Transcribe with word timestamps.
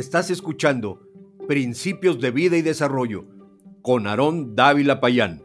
Estás 0.00 0.30
escuchando 0.30 1.06
Principios 1.46 2.22
de 2.22 2.30
Vida 2.30 2.56
y 2.56 2.62
Desarrollo 2.62 3.26
con 3.82 4.06
Aarón 4.06 4.56
Dávila 4.56 4.98
Payán. 4.98 5.42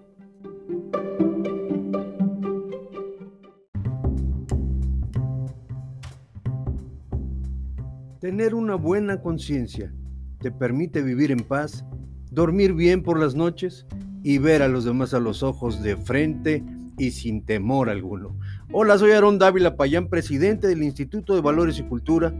Tener 8.21 8.55
una 8.55 8.75
buena 8.75 9.19
conciencia 9.19 9.93
te 10.39 10.51
permite 10.51 11.01
vivir 11.01 11.31
en 11.31 11.41
paz, 11.41 11.83
dormir 12.31 12.71
bien 12.71 13.03
por 13.03 13.19
las 13.19 13.35
noches 13.35 13.85
y 14.23 14.37
ver 14.37 14.61
a 14.61 14.69
los 14.69 14.85
demás 14.85 15.13
a 15.13 15.19
los 15.19 15.43
ojos 15.43 15.83
de 15.83 15.97
frente 15.97 16.63
y 16.97 17.11
sin 17.11 17.43
temor 17.43 17.89
alguno. 17.89 18.39
Hola, 18.71 18.97
soy 18.97 19.11
Aarón 19.11 19.37
Dávila 19.37 19.75
Payán, 19.75 20.07
presidente 20.07 20.65
del 20.65 20.81
Instituto 20.81 21.35
de 21.35 21.41
Valores 21.41 21.77
y 21.77 21.83
Cultura 21.83 22.33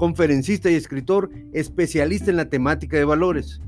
conferencista 0.00 0.70
y 0.70 0.76
escritor 0.76 1.28
especialista 1.52 2.30
en 2.30 2.38
la 2.38 2.48
temática 2.48 2.96
de 2.96 3.04
valores. 3.04 3.60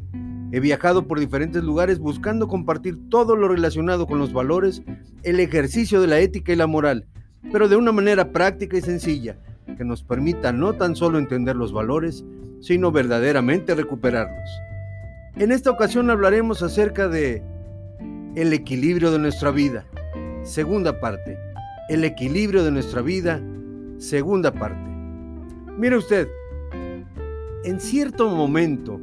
He 0.51 0.61
viajado 0.61 1.07
por 1.07 1.21
diferentes 1.21 1.63
lugares 1.63 1.99
buscando 1.99 2.49
compartir 2.49 2.97
todo 3.11 3.37
lo 3.37 3.49
relacionado 3.49 4.07
con 4.07 4.19
los 4.19 4.33
valores, 4.33 4.83
el 5.25 5.41
ejercicio 5.41 6.01
de 6.01 6.07
la 6.07 6.21
ética 6.21 6.51
y 6.51 6.57
la 6.57 6.67
moral, 6.67 7.07
pero 7.53 7.69
de 7.69 7.77
una 7.77 7.93
manera 7.93 8.33
práctica 8.33 8.79
y 8.79 8.81
sencilla, 8.81 9.37
que 9.77 9.85
nos 9.85 10.03
permita 10.03 10.53
no 10.53 10.73
tan 10.73 10.97
solo 10.97 11.19
entender 11.19 11.55
los 11.55 11.71
valores, 11.71 12.25
sino 12.63 12.91
verdaderamente 12.91 13.75
recuperarlos. 13.75 14.49
En 15.37 15.53
esta 15.53 15.71
ocasión 15.71 16.09
hablaremos 16.09 16.63
acerca 16.63 17.09
de 17.09 17.43
el 18.37 18.55
equilibrio 18.55 19.11
de 19.11 19.19
nuestra 19.19 19.51
vida. 19.51 19.85
Segunda 20.45 20.99
parte. 20.99 21.37
El 21.91 22.05
equilibrio 22.05 22.65
de 22.65 22.71
nuestra 22.71 23.03
vida. 23.03 23.43
Segunda 23.99 24.51
parte. 24.51 24.92
Mire 25.79 25.97
usted, 25.97 26.29
en 27.65 27.81
cierto 27.81 28.29
momento, 28.29 29.01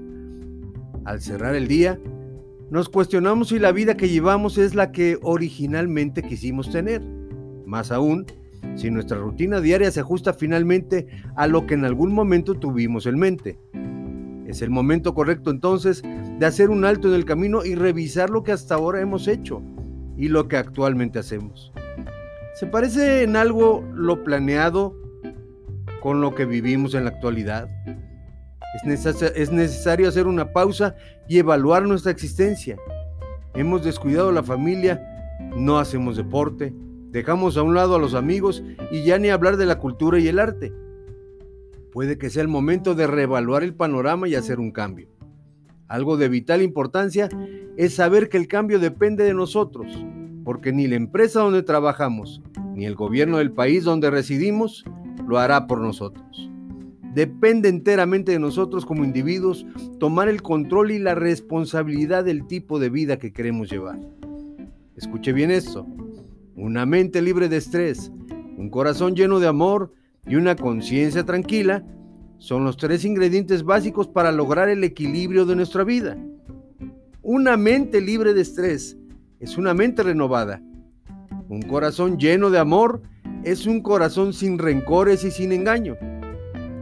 al 1.04 1.20
cerrar 1.20 1.56
el 1.56 1.68
día, 1.68 2.00
nos 2.70 2.90
cuestionamos 2.90 3.50
si 3.50 3.58
la 3.58 3.72
vida 3.72 3.98
que 3.98 4.10
llevamos 4.10 4.60
es 4.60 4.76
la 4.76 4.92
que 4.92 5.18
originalmente 5.24 6.22
quisimos 6.22 6.72
tener. 6.72 7.02
Más 7.66 7.92
aún, 7.92 8.28
si 8.76 8.92
nuestra 8.92 9.18
rutina 9.18 9.62
diaria 9.62 9.90
se 9.90 10.02
ajusta 10.02 10.34
finalmente 10.34 11.08
a 11.36 11.48
lo 11.48 11.66
que 11.66 11.74
en 11.74 11.86
algún 11.86 12.14
momento 12.14 12.54
tuvimos 12.54 13.08
en 13.08 13.18
mente. 13.18 13.58
Es 14.46 14.62
el 14.62 14.70
momento 14.70 15.16
correcto 15.16 15.50
entonces 15.50 16.04
de 16.38 16.46
hacer 16.46 16.70
un 16.70 16.86
alto 16.86 17.08
en 17.08 17.16
el 17.16 17.26
camino 17.26 17.66
y 17.66 17.74
revisar 17.74 18.30
lo 18.30 18.44
que 18.44 18.52
hasta 18.52 18.76
ahora 18.76 19.02
hemos 19.02 19.28
hecho 19.28 19.64
y 20.18 20.28
lo 20.28 20.48
que 20.48 20.58
actualmente 20.58 21.18
hacemos. 21.18 21.72
¿Se 22.54 22.68
parece 22.68 23.24
en 23.24 23.36
algo 23.36 23.84
lo 23.96 24.24
planeado 24.24 24.99
con 26.02 26.22
lo 26.22 26.36
que 26.36 26.46
vivimos 26.46 26.94
en 26.94 27.06
la 27.06 27.12
actualidad. 27.12 27.70
Es, 29.36 29.52
necesario 29.52 30.08
hacer 30.08 30.28
una 30.28 30.54
pausa 30.54 30.96
y 31.28 31.40
evaluar 31.40 31.88
nuestra 31.88 32.12
existencia. 32.12 32.78
Hemos 33.56 33.84
descuidado 33.84 34.32
la 34.32 34.44
familia, 34.44 35.02
no 35.56 35.80
hacemos 35.80 36.18
deporte, 36.18 36.74
dejamos 37.10 37.58
a 37.58 37.64
un 37.64 37.74
lado 37.74 37.96
a 37.96 38.00
los 38.00 38.14
amigos 38.14 38.64
y 38.92 39.04
ya 39.04 39.18
ni 39.18 39.30
hablar 39.30 39.58
de 39.58 39.66
la 39.66 39.80
cultura 39.80 40.20
y 40.20 40.28
el 40.28 40.40
arte. 40.40 40.72
Puede 41.92 42.20
que 42.20 42.30
sea 42.30 42.44
el 42.44 42.48
momento 42.48 42.94
de 42.94 43.08
reevaluar 43.08 43.64
el 43.64 43.74
panorama 43.74 44.28
y 44.28 44.36
hacer 44.36 44.60
un 44.60 44.72
cambio. 44.72 45.10
Algo 45.88 46.18
de 46.18 46.30
vital 46.30 46.62
importancia 46.62 47.30
es 47.76 47.96
saber 47.96 48.30
que 48.30 48.38
el 48.38 48.48
cambio 48.48 48.80
depende 48.80 49.24
de 49.24 49.34
nosotros, 49.34 49.88
porque 50.46 50.72
ni 50.72 50.88
la 50.88 50.96
empresa 50.96 51.40
donde 51.40 51.64
trabajamos, 51.64 52.44
ni 52.76 52.86
el 52.86 52.94
gobierno 52.94 53.40
del 53.40 53.52
país 53.52 53.84
donde 53.84 54.12
residimos 54.12 54.86
lo 55.30 55.38
hará 55.38 55.68
por 55.68 55.80
nosotros. 55.80 56.50
Depende 57.14 57.70
enteramente 57.70 58.32
de 58.32 58.40
nosotros 58.40 58.86
como 58.86 59.04
individuos 59.04 59.66
tomar 60.00 60.28
el 60.28 60.42
control 60.42 60.92
y 60.92 61.00
la 61.00 61.16
responsabilidad 61.16 62.24
del 62.24 62.48
tipo 62.48 62.80
de 62.80 62.90
vida 62.90 63.18
que 63.18 63.32
queremos 63.32 63.70
llevar. 63.70 64.00
Escuche 64.96 65.32
bien 65.32 65.52
esto. 65.52 65.86
Una 66.56 66.86
mente 66.86 67.22
libre 67.22 67.48
de 67.48 67.58
estrés, 67.58 68.12
un 68.58 68.70
corazón 68.70 69.16
lleno 69.16 69.40
de 69.40 69.48
amor 69.48 69.94
y 70.26 70.36
una 70.36 70.56
conciencia 70.56 71.24
tranquila 71.24 71.84
son 72.40 72.64
los 72.64 72.78
tres 72.78 73.06
ingredientes 73.06 73.64
básicos 73.64 74.08
para 74.08 74.32
lograr 74.32 74.68
el 74.70 74.84
equilibrio 74.84 75.46
de 75.46 75.56
nuestra 75.56 75.84
vida. 75.84 76.18
Una 77.22 77.56
mente 77.56 78.02
libre 78.02 78.34
de 78.34 78.42
estrés 78.42 78.98
es 79.40 79.58
una 79.58 79.74
mente 79.74 80.04
renovada. 80.04 80.62
Un 81.48 81.62
corazón 81.62 82.18
lleno 82.18 82.50
de 82.50 82.60
amor 82.60 83.02
es 83.44 83.66
un 83.66 83.82
corazón 83.82 84.34
sin 84.34 84.58
rencores 84.58 85.24
y 85.24 85.32
sin 85.32 85.52
engaño. 85.52 85.98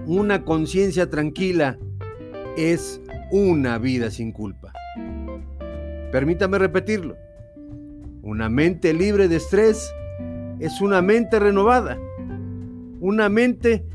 Una 0.06 0.44
conciencia 0.44 1.10
tranquila 1.10 1.78
es 2.58 3.02
una 3.32 3.78
vida 3.78 4.10
sin 4.10 4.32
culpa. 4.32 4.74
Permítame 6.12 6.58
repetirlo. 6.58 7.16
Una 8.22 8.50
mente 8.50 8.94
libre 8.94 9.28
de 9.28 9.36
estrés 9.36 9.94
es 10.60 10.82
una 10.82 11.02
mente 11.02 11.40
renovada. 11.40 11.98
Una 13.00 13.30
mente 13.30 13.86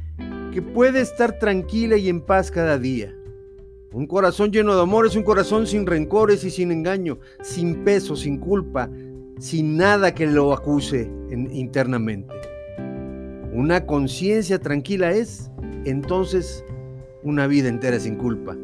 que 0.53 0.63
puede 0.63 1.01
estar 1.01 1.39
tranquila 1.39 1.97
y 1.97 2.09
en 2.09 2.21
paz 2.21 2.51
cada 2.51 2.79
día. 2.79 3.13
Un 3.93 4.07
corazón 4.07 4.53
lleno 4.53 4.75
de 4.75 4.83
amor 4.83 5.07
es 5.07 5.17
un 5.17 5.23
corazón 5.23 5.67
sin 5.67 5.87
rencores 5.87 6.45
y 6.45 6.51
sin 6.51 6.71
engaño, 6.73 7.19
sin 7.43 7.85
peso, 7.85 8.17
sin 8.17 8.39
culpa, 8.39 8.89
sin 9.39 9.77
nada 9.77 10.15
que 10.15 10.27
lo 10.27 10.53
acuse 10.53 11.11
internamente. 11.31 12.42
Una 13.53 13.85
conciencia 13.85 14.59
tranquila 14.59 15.13
es, 15.13 15.51
entonces, 15.85 16.65
una 17.23 17.47
vida 17.47 17.69
entera 17.69 18.01
sin 18.01 18.17
culpa, 18.17 18.57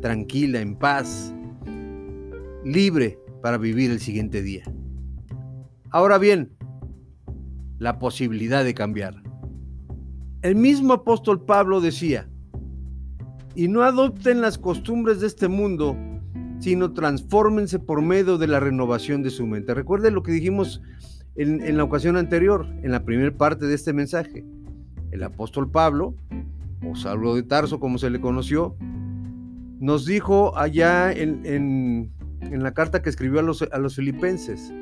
tranquila, 0.00 0.58
en 0.60 0.74
paz, 0.74 1.34
libre 2.64 3.18
para 3.42 3.58
vivir 3.58 3.90
el 3.90 4.00
siguiente 4.00 4.40
día. 4.40 4.64
Ahora 5.90 6.16
bien, 6.16 6.50
la 7.78 7.98
posibilidad 7.98 8.64
de 8.64 8.72
cambiar. 8.72 9.22
El 10.40 10.56
mismo 10.56 10.94
apóstol 10.94 11.44
Pablo 11.44 11.82
decía, 11.82 12.26
y 13.54 13.68
no 13.68 13.82
adopten 13.82 14.40
las 14.40 14.56
costumbres 14.56 15.20
de 15.20 15.26
este 15.26 15.48
mundo, 15.48 15.94
sino 16.58 16.94
transfórmense 16.94 17.78
por 17.78 18.00
medio 18.00 18.38
de 18.38 18.46
la 18.46 18.60
renovación 18.60 19.22
de 19.22 19.28
su 19.28 19.46
mente. 19.46 19.74
Recuerden 19.74 20.14
lo 20.14 20.22
que 20.22 20.32
dijimos 20.32 20.80
en, 21.36 21.76
la 21.76 21.84
ocasión 21.84 22.16
anterior, 22.16 22.66
en 22.82 22.90
la 22.90 23.04
primera 23.04 23.30
parte 23.30 23.66
de 23.66 23.74
este 23.74 23.92
mensaje. 23.92 24.44
El 25.10 25.22
apóstol 25.22 25.70
Pablo, 25.70 26.14
o 26.86 26.94
Saulo 26.96 27.34
de 27.34 27.42
Tarso 27.42 27.80
como 27.80 27.98
se 27.98 28.10
le 28.10 28.20
conoció, 28.20 28.76
nos 29.80 30.06
dijo 30.06 30.56
allá 30.56 31.12
en, 31.12 32.10
la 32.50 32.72
carta 32.72 33.02
que 33.02 33.10
escribió 33.10 33.40
a 33.40 33.42
los, 33.42 33.62
a 33.62 33.78
los 33.78 33.96
filipenses, 33.96 34.72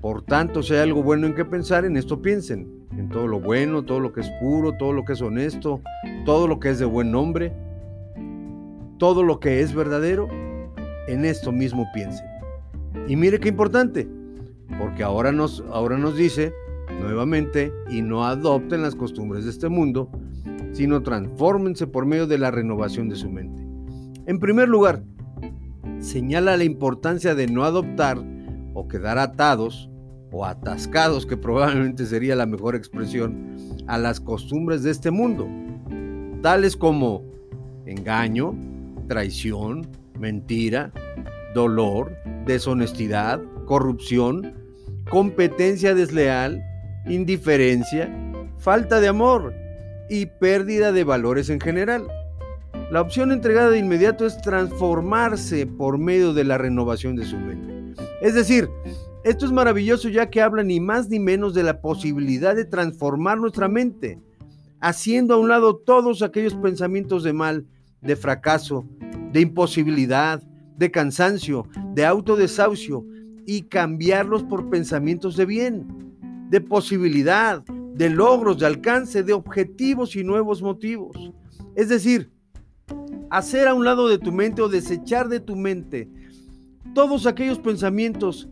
por 0.00 0.22
tanto, 0.22 0.62
si 0.62 0.72
hay 0.72 0.80
algo 0.80 1.02
bueno 1.02 1.26
en 1.26 1.34
que 1.34 1.44
pensar, 1.44 1.84
en 1.84 1.96
esto 1.96 2.22
piensen, 2.22 2.86
en 2.96 3.10
todo 3.10 3.26
lo 3.26 3.38
bueno, 3.38 3.84
todo 3.84 4.00
lo 4.00 4.12
que 4.12 4.22
es 4.22 4.30
puro, 4.40 4.72
todo 4.72 4.94
lo 4.94 5.04
que 5.04 5.12
es 5.12 5.20
honesto, 5.20 5.82
todo 6.24 6.48
lo 6.48 6.58
que 6.58 6.70
es 6.70 6.78
de 6.78 6.86
buen 6.86 7.12
nombre, 7.12 7.52
todo 8.98 9.22
lo 9.22 9.40
que 9.40 9.60
es 9.60 9.74
verdadero, 9.74 10.26
en 11.06 11.26
esto 11.26 11.52
mismo 11.52 11.86
piensen. 11.92 12.26
Y 13.08 13.16
mire 13.16 13.40
qué 13.40 13.50
importante, 13.50 14.08
porque 14.78 15.02
ahora 15.02 15.32
nos, 15.32 15.64
ahora 15.70 15.98
nos 15.98 16.16
dice 16.16 16.52
nuevamente, 17.00 17.72
y 17.88 18.02
no 18.02 18.24
adopten 18.24 18.82
las 18.82 18.94
costumbres 18.94 19.44
de 19.44 19.50
este 19.50 19.68
mundo, 19.68 20.10
sino 20.72 21.02
transfórmense 21.02 21.86
por 21.86 22.06
medio 22.06 22.26
de 22.26 22.38
la 22.38 22.50
renovación 22.50 23.08
de 23.08 23.16
su 23.16 23.30
mente. 23.30 23.62
En 24.26 24.38
primer 24.38 24.68
lugar, 24.68 25.02
señala 25.98 26.56
la 26.56 26.64
importancia 26.64 27.34
de 27.34 27.46
no 27.46 27.64
adoptar 27.64 28.18
o 28.74 28.86
quedar 28.88 29.18
atados 29.18 29.90
o 30.32 30.44
atascados, 30.44 31.26
que 31.26 31.36
probablemente 31.36 32.06
sería 32.06 32.36
la 32.36 32.46
mejor 32.46 32.76
expresión, 32.76 33.56
a 33.86 33.98
las 33.98 34.20
costumbres 34.20 34.82
de 34.82 34.92
este 34.92 35.10
mundo, 35.10 35.48
tales 36.42 36.76
como 36.76 37.24
engaño, 37.86 38.54
traición, 39.08 39.88
mentira, 40.18 40.92
dolor, 41.54 42.16
deshonestidad, 42.46 43.40
corrupción, 43.66 44.59
competencia 45.10 45.92
desleal, 45.92 46.64
indiferencia, 47.04 48.08
falta 48.58 49.00
de 49.00 49.08
amor 49.08 49.52
y 50.08 50.26
pérdida 50.26 50.92
de 50.92 51.02
valores 51.02 51.50
en 51.50 51.60
general. 51.60 52.06
La 52.92 53.00
opción 53.00 53.32
entregada 53.32 53.70
de 53.70 53.78
inmediato 53.78 54.24
es 54.24 54.40
transformarse 54.40 55.66
por 55.66 55.98
medio 55.98 56.32
de 56.32 56.44
la 56.44 56.58
renovación 56.58 57.16
de 57.16 57.26
su 57.26 57.36
mente. 57.36 58.00
Es 58.22 58.34
decir, 58.34 58.70
esto 59.24 59.46
es 59.46 59.52
maravilloso 59.52 60.08
ya 60.08 60.30
que 60.30 60.42
habla 60.42 60.62
ni 60.62 60.78
más 60.78 61.08
ni 61.08 61.18
menos 61.18 61.54
de 61.54 61.64
la 61.64 61.80
posibilidad 61.80 62.54
de 62.54 62.64
transformar 62.64 63.38
nuestra 63.38 63.68
mente, 63.68 64.20
haciendo 64.80 65.34
a 65.34 65.38
un 65.38 65.48
lado 65.48 65.74
todos 65.74 66.22
aquellos 66.22 66.54
pensamientos 66.54 67.24
de 67.24 67.32
mal, 67.32 67.66
de 68.00 68.14
fracaso, 68.14 68.86
de 69.32 69.40
imposibilidad, 69.40 70.40
de 70.76 70.90
cansancio, 70.92 71.66
de 71.94 72.06
autodesahucio 72.06 73.04
y 73.46 73.62
cambiarlos 73.62 74.42
por 74.44 74.70
pensamientos 74.70 75.36
de 75.36 75.46
bien, 75.46 75.86
de 76.50 76.60
posibilidad, 76.60 77.62
de 77.94 78.10
logros, 78.10 78.58
de 78.58 78.66
alcance, 78.66 79.22
de 79.22 79.32
objetivos 79.32 80.16
y 80.16 80.24
nuevos 80.24 80.62
motivos. 80.62 81.32
Es 81.74 81.88
decir, 81.88 82.30
hacer 83.30 83.68
a 83.68 83.74
un 83.74 83.84
lado 83.84 84.08
de 84.08 84.18
tu 84.18 84.32
mente 84.32 84.62
o 84.62 84.68
desechar 84.68 85.28
de 85.28 85.40
tu 85.40 85.56
mente 85.56 86.08
todos 86.94 87.26
aquellos 87.26 87.58
pensamientos 87.58 88.48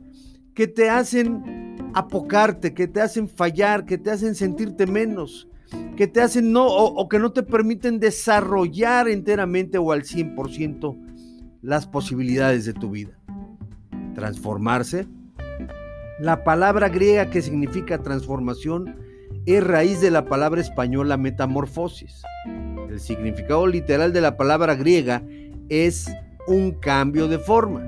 que 0.54 0.66
te 0.66 0.88
hacen 0.88 1.76
apocarte, 1.94 2.74
que 2.74 2.86
te 2.86 3.00
hacen 3.00 3.28
fallar, 3.28 3.84
que 3.84 3.98
te 3.98 4.10
hacen 4.10 4.34
sentirte 4.34 4.86
menos, 4.86 5.48
que 5.96 6.06
te 6.06 6.20
hacen 6.20 6.52
no 6.52 6.66
o, 6.66 7.08
que 7.08 7.18
no 7.18 7.32
te 7.32 7.42
permiten 7.42 7.98
desarrollar 7.98 9.08
enteramente 9.08 9.78
o 9.78 9.92
al 9.92 10.02
100% 10.02 10.96
las 11.62 11.86
posibilidades 11.86 12.64
de 12.64 12.72
tu 12.72 12.90
vida. 12.90 13.17
Transformarse. 14.18 15.06
La 16.18 16.42
palabra 16.42 16.88
griega 16.88 17.30
que 17.30 17.40
significa 17.40 18.02
transformación 18.02 18.96
es 19.46 19.62
raíz 19.62 20.00
de 20.00 20.10
la 20.10 20.24
palabra 20.24 20.60
española 20.60 21.16
metamorfosis. 21.16 22.22
El 22.90 22.98
significado 22.98 23.68
literal 23.68 24.12
de 24.12 24.20
la 24.20 24.36
palabra 24.36 24.74
griega 24.74 25.22
es 25.68 26.10
un 26.48 26.72
cambio 26.72 27.28
de 27.28 27.38
forma. 27.38 27.80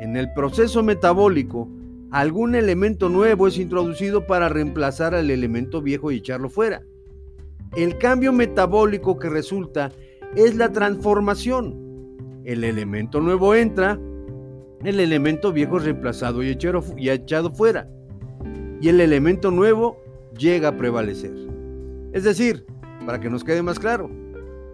En 0.00 0.18
el 0.18 0.30
proceso 0.34 0.82
metabólico, 0.82 1.70
algún 2.10 2.54
elemento 2.54 3.08
nuevo 3.08 3.48
es 3.48 3.56
introducido 3.56 4.26
para 4.26 4.50
reemplazar 4.50 5.14
al 5.14 5.30
elemento 5.30 5.80
viejo 5.80 6.10
y 6.10 6.16
echarlo 6.16 6.50
fuera. 6.50 6.82
El 7.74 7.96
cambio 7.96 8.34
metabólico 8.34 9.18
que 9.18 9.30
resulta 9.30 9.90
es 10.34 10.54
la 10.54 10.70
transformación. 10.70 12.42
El 12.44 12.62
elemento 12.62 13.22
nuevo 13.22 13.54
entra, 13.54 13.98
el 14.84 15.00
elemento 15.00 15.52
viejo 15.52 15.78
es 15.78 15.84
reemplazado 15.84 16.42
y 16.42 16.50
echado 16.50 17.50
fuera. 17.52 17.88
Y 18.80 18.88
el 18.88 19.00
elemento 19.00 19.50
nuevo 19.50 19.98
llega 20.38 20.68
a 20.68 20.76
prevalecer. 20.76 21.34
Es 22.12 22.24
decir, 22.24 22.66
para 23.04 23.20
que 23.20 23.30
nos 23.30 23.44
quede 23.44 23.62
más 23.62 23.78
claro. 23.78 24.10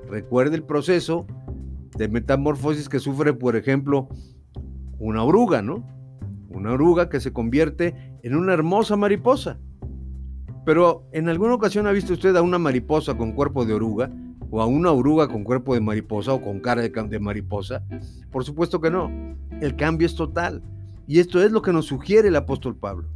Recuerde 0.09 0.57
el 0.57 0.65
proceso 0.65 1.27
de 1.97 2.09
metamorfosis 2.09 2.89
que 2.89 2.99
sufre, 2.99 3.33
por 3.33 3.57
ejemplo, 3.57 4.09
una 4.99 5.23
oruga, 5.23 5.63
¿no? 5.63 5.87
Una 6.49 6.73
oruga 6.73 7.09
que 7.09 7.21
se 7.21 7.33
convierte 7.33 7.95
en 8.23 8.37
una 8.37 8.53
hermosa 8.53 8.97
mariposa. 8.97 9.59
Pero 10.65 11.09
¿en 11.13 11.29
alguna 11.29 11.55
ocasión 11.55 11.87
ha 11.87 11.93
visto 11.93 12.13
usted 12.13 12.37
a 12.37 12.43
una 12.43 12.59
mariposa 12.59 13.17
con 13.17 13.33
cuerpo 13.33 13.65
de 13.65 13.75
oruga? 13.75 14.11
¿O 14.51 14.61
a 14.61 14.67
una 14.67 14.93
oruga 14.93 15.29
con 15.29 15.45
cuerpo 15.45 15.75
de 15.75 15.81
mariposa 15.81 16.35
o 16.35 16.43
con 16.43 16.61
cara 16.61 16.83
de, 16.83 16.91
de 16.91 17.19
mariposa? 17.19 17.83
Por 18.31 18.45
supuesto 18.45 18.81
que 18.81 18.91
no. 18.91 19.11
El 19.61 19.77
cambio 19.77 20.07
es 20.07 20.15
total. 20.15 20.63
Y 21.07 21.19
esto 21.19 21.43
es 21.43 21.53
lo 21.53 21.63
que 21.63 21.73
nos 21.73 21.87
sugiere 21.87 22.29
el 22.29 22.37
apóstol 22.37 22.77
Pablo 22.77 23.09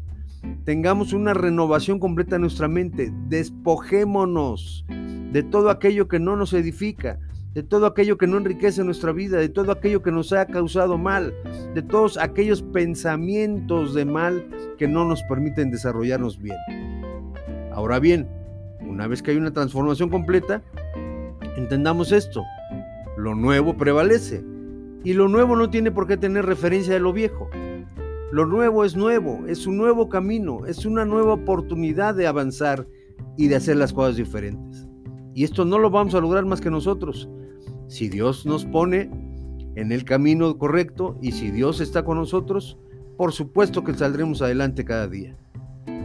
tengamos 0.65 1.13
una 1.13 1.35
renovación 1.35 1.99
completa 1.99 2.37
en 2.37 2.43
nuestra 2.43 2.69
mente, 2.69 3.13
despojémonos 3.29 4.85
de 4.89 5.43
todo 5.43 5.71
aquello 5.71 6.09
que 6.09 6.19
no 6.19 6.37
nos 6.37 6.53
edifica, 6.53 7.19
de 7.53 7.63
todo 7.63 7.87
aquello 7.87 8.19
que 8.19 8.27
no 8.27 8.37
enriquece 8.37 8.85
nuestra 8.85 9.13
vida, 9.13 9.39
de 9.39 9.49
todo 9.49 9.73
aquello 9.73 10.03
que 10.03 10.13
nos 10.13 10.33
ha 10.33 10.47
causado 10.47 10.99
mal, 10.99 11.35
de 11.75 11.83
todos 11.83 12.19
aquellos 12.19 12.63
pensamientos 12.63 13.95
de 13.95 14.05
mal 14.05 14.47
que 14.79 14.87
no 14.87 15.05
nos 15.05 15.23
permiten 15.25 15.71
desarrollarnos 15.71 16.41
bien. 16.41 16.57
Ahora 17.73 17.99
bien, 17.99 18.29
una 18.81 19.07
vez 19.07 19.23
que 19.23 19.33
hay 19.33 19.37
una 19.37 19.53
transformación 19.53 20.11
completa, 20.11 20.63
entendamos 21.57 22.13
esto, 22.13 22.43
lo 23.17 23.35
nuevo 23.35 23.77
prevalece 23.77 24.45
y 25.07 25.13
lo 25.13 25.29
nuevo 25.29 25.55
no 25.55 25.71
tiene 25.71 25.93
por 25.93 26.09
qué 26.09 26.17
tener 26.17 26.47
referencia 26.47 26.93
de 26.95 26.99
lo 26.99 27.13
viejo. 27.13 27.49
Lo 28.33 28.45
nuevo 28.45 28.85
es 28.85 28.97
nuevo, 28.97 29.45
es 29.47 29.65
un 29.69 29.77
nuevo 29.77 30.09
camino, 30.09 30.67
es 30.67 30.85
una 30.85 31.05
nueva 31.05 31.35
oportunidad 31.35 32.17
de 32.17 32.27
avanzar 32.27 32.89
y 33.37 33.47
de 33.47 33.55
hacer 33.55 33.77
las 33.77 33.93
cosas 33.93 34.17
diferentes. 34.17 34.89
Y 35.33 35.45
esto 35.45 35.65
no 35.65 35.79
lo 35.79 35.91
vamos 35.91 36.17
a 36.17 36.21
lograr 36.21 36.45
más 36.45 36.61
que 36.61 36.73
nosotros. 36.73 37.31
Si 37.87 38.09
Dios 38.09 38.47
nos 38.47 38.65
pone 38.65 39.09
en 39.77 39.93
el 39.93 40.03
camino 40.03 40.59
correcto 40.59 41.17
y 41.23 41.31
si 41.31 41.53
Dios 41.53 41.81
está 41.81 42.05
con 42.05 42.19
nosotros, 42.19 42.77
por 43.17 43.31
supuesto 43.31 43.85
que 43.85 43.95
saldremos 43.95 44.43
adelante 44.43 44.85
cada 44.85 45.07
día. 45.07 45.37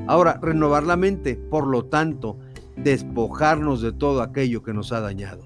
Ahora, 0.06 0.39
renovar 0.44 0.83
la 0.83 0.95
mente, 0.95 1.38
por 1.50 1.65
lo 1.65 1.86
tanto, 1.86 2.38
despojarnos 2.77 3.81
de 3.81 3.94
todo 3.94 4.21
aquello 4.21 4.62
que 4.62 4.75
nos 4.75 4.92
ha 4.92 5.01
dañado. 5.01 5.42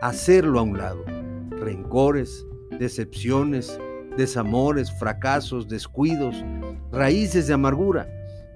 Hacerlo 0.00 0.60
a 0.60 0.62
un 0.62 0.78
lado. 0.78 1.04
Rencores, 1.50 2.46
decepciones, 2.80 3.78
desamores, 4.16 4.90
fracasos, 4.90 5.68
descuidos, 5.68 6.34
raíces 6.90 7.46
de 7.46 7.52
amargura, 7.52 8.08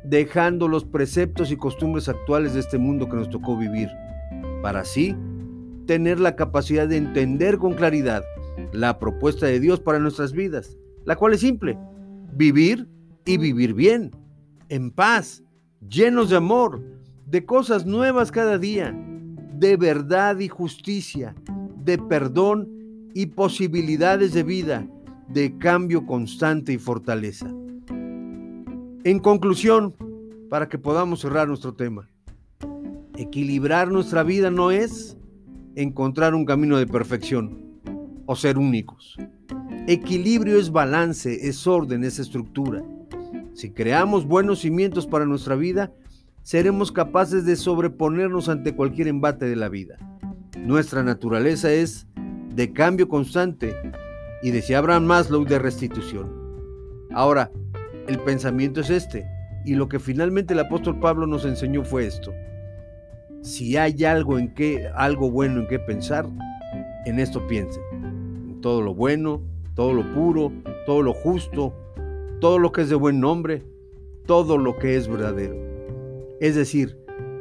dejando 0.03 0.67
los 0.67 0.83
preceptos 0.85 1.53
y 1.53 1.57
costumbres 1.57 2.09
actuales 2.09 2.55
de 2.55 2.61
este 2.61 2.79
mundo 2.79 3.07
que 3.07 3.17
nos 3.17 3.29
tocó 3.29 3.57
vivir, 3.57 3.91
para 4.63 4.81
así 4.81 5.15
tener 5.87 6.19
la 6.19 6.37
capacidad 6.37 6.89
de 6.89 6.97
entender 6.97 7.59
con 7.59 7.75
claridad 7.75 8.25
la 8.73 8.99
propuesta 8.99 9.45
de 9.45 9.61
Dios 9.61 9.79
para 9.79 9.99
nuestras 9.99 10.33
vidas, 10.33 10.79
la 11.05 11.17
cual 11.17 11.35
es 11.35 11.41
simple, 11.41 11.79
vivir 12.33 12.89
y 13.27 13.37
vivir 13.37 13.75
bien, 13.75 14.11
en 14.71 14.91
paz, 14.91 15.45
llenos 15.87 16.31
de 16.31 16.37
amor, 16.37 16.83
de 17.27 17.45
cosas 17.45 17.85
nuevas 17.85 18.33
cada 18.33 18.57
día, 18.57 18.97
de 19.53 19.77
verdad 19.77 20.39
y 20.39 20.49
justicia, 20.49 21.35
de 21.85 21.99
perdón 21.99 22.74
y 23.15 23.27
posibilidades 23.27 24.35
de 24.35 24.43
vida, 24.43 24.87
de 25.29 25.57
cambio 25.57 26.05
constante 26.05 26.73
y 26.73 26.79
fortaleza. 26.79 27.49
En 29.05 29.19
conclusión, 29.21 29.95
para 30.51 30.69
que 30.69 30.79
podamos 30.79 31.21
cerrar 31.21 31.49
nuestro 31.49 31.75
tema, 31.75 32.11
equilibrar 33.17 33.91
nuestra 33.91 34.23
vida 34.23 34.51
no 34.51 34.71
es 34.71 35.17
encontrar 35.77 36.35
un 36.35 36.45
camino 36.45 36.77
de 36.77 36.87
perfección 36.87 37.81
o 38.27 38.37
ser 38.37 38.59
únicos. 38.59 39.17
Equilibrio 39.87 40.59
es 40.59 40.71
balance, 40.71 41.49
es 41.49 41.67
orden, 41.67 42.05
es 42.05 42.19
estructura. 42.19 42.83
Si 43.53 43.71
creamos 43.71 44.27
buenos 44.27 44.61
cimientos 44.61 45.07
para 45.07 45.27
nuestra 45.27 45.55
vida, 45.55 45.93
seremos 46.43 46.91
capaces 46.91 47.45
de 47.45 47.57
sobreponernos 47.57 48.49
ante 48.49 48.75
cualquier 48.75 49.09
embate 49.09 49.47
de 49.47 49.57
la 49.57 49.69
vida. 49.69 49.99
Nuestra 50.59 51.03
naturaleza 51.03 51.73
es 51.73 52.07
de 52.55 52.73
cambio 52.73 53.09
constante 53.09 53.75
y 54.43 54.51
decía 54.51 54.79
Abraham 54.79 55.05
Maslow 55.05 55.45
de 55.45 55.59
restitución. 55.59 56.31
Ahora, 57.13 57.51
el 58.07 58.19
pensamiento 58.21 58.81
es 58.81 58.91
este, 58.91 59.27
y 59.65 59.75
lo 59.75 59.89
que 59.89 59.99
finalmente 59.99 60.55
el 60.55 60.61
apóstol 60.61 61.01
Pablo 61.01 61.27
nos 61.27 61.45
enseñó 61.45 61.85
fue 61.85 62.07
esto. 62.07 62.33
Si 63.43 63.77
hay 63.77 64.05
algo 64.05 64.39
en 64.39 64.55
qué, 64.55 64.89
algo 64.95 65.31
bueno 65.31 65.61
en 65.61 65.69
qué 65.69 65.79
pensar, 65.79 66.29
en 67.07 67.19
esto 67.19 67.47
piense. 67.47 67.81
En 67.93 68.61
todo 68.61 68.83
lo 68.83 68.95
bueno, 68.95 69.43
todo 69.75 69.93
lo 69.93 70.13
puro, 70.15 70.53
todo 70.87 71.03
lo 71.03 71.13
justo, 71.13 71.75
todo 72.41 72.59
lo 72.59 72.73
que 72.73 72.83
es 72.83 72.89
de 72.89 72.95
buen 72.95 73.21
nombre, 73.21 73.63
todo 74.27 74.59
lo 74.59 74.77
que 74.79 74.97
es 74.97 75.09
verdadero. 75.09 75.57
Es 76.41 76.55
decir, 76.55 76.99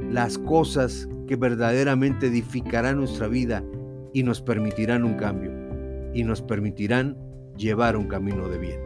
las 0.09 0.37
cosas 0.37 1.07
que 1.27 1.35
verdaderamente 1.35 2.27
edificarán 2.27 2.97
nuestra 2.97 3.27
vida 3.27 3.63
y 4.13 4.23
nos 4.23 4.41
permitirán 4.41 5.03
un 5.03 5.15
cambio 5.15 5.51
y 6.13 6.23
nos 6.23 6.41
permitirán 6.41 7.17
llevar 7.57 7.97
un 7.97 8.07
camino 8.07 8.47
de 8.47 8.57
bien. 8.57 8.79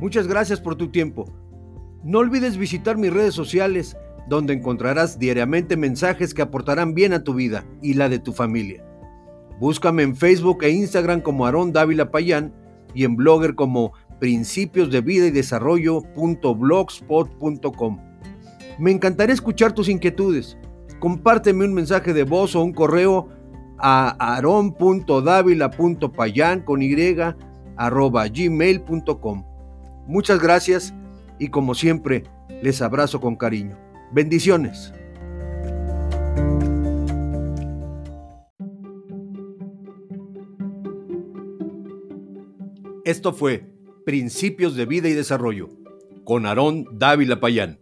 Muchas 0.00 0.26
gracias 0.26 0.60
por 0.60 0.74
tu 0.74 0.88
tiempo. 0.88 1.32
No 2.02 2.18
olvides 2.18 2.56
visitar 2.56 2.98
mis 2.98 3.12
redes 3.12 3.34
sociales 3.34 3.96
donde 4.28 4.52
encontrarás 4.52 5.18
diariamente 5.18 5.76
mensajes 5.76 6.34
que 6.34 6.42
aportarán 6.42 6.94
bien 6.94 7.12
a 7.12 7.22
tu 7.22 7.34
vida 7.34 7.64
y 7.80 7.94
la 7.94 8.08
de 8.08 8.18
tu 8.18 8.32
familia. 8.32 8.84
Búscame 9.60 10.02
en 10.02 10.16
Facebook 10.16 10.64
e 10.64 10.70
Instagram 10.70 11.20
como 11.20 11.46
Aarón 11.46 11.72
Dávila 11.72 12.10
Payán 12.10 12.52
y 12.94 13.04
en 13.04 13.14
Blogger 13.14 13.54
como 13.54 13.92
principios 14.22 14.90
de 14.92 15.00
vida 15.00 15.26
y 15.26 15.32
desarrollo.blogspot.com. 15.32 17.98
Me 18.78 18.92
encantaría 18.92 19.34
escuchar 19.34 19.72
tus 19.72 19.88
inquietudes. 19.88 20.56
Compárteme 21.00 21.64
un 21.64 21.74
mensaje 21.74 22.12
de 22.12 22.22
voz 22.22 22.54
o 22.54 22.62
un 22.62 22.72
correo 22.72 23.30
a 23.78 24.10
aron.davila.payan 24.36 26.60
con 26.60 26.82
y 26.82 26.94
arroba 27.76 28.28
gmail.com. 28.28 29.44
Muchas 30.06 30.40
gracias 30.40 30.94
y 31.40 31.48
como 31.48 31.74
siempre 31.74 32.22
les 32.62 32.80
abrazo 32.80 33.20
con 33.20 33.34
cariño. 33.34 33.76
Bendiciones. 34.12 34.94
Esto 43.04 43.32
fue 43.32 43.71
Principios 44.04 44.74
de 44.74 44.86
Vida 44.86 45.08
y 45.08 45.12
Desarrollo 45.12 45.68
con 46.24 46.46
Aarón 46.46 46.86
Dávila 46.92 47.40
Payán. 47.40 47.81